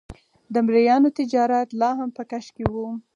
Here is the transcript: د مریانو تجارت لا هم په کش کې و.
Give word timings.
د 0.53 0.55
مریانو 0.65 1.09
تجارت 1.19 1.67
لا 1.81 1.89
هم 1.99 2.09
په 2.17 2.23
کش 2.31 2.45
کې 2.55 2.63
و. 2.73 2.75